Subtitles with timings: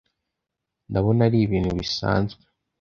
[0.89, 2.41] Ndabona ari ibintu bisanzwe